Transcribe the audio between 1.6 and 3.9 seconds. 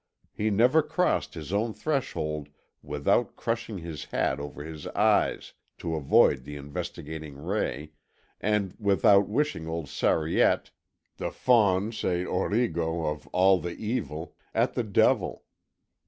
threshold without crushing